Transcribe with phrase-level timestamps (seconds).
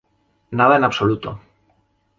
[0.57, 1.39] Nada en absoluto...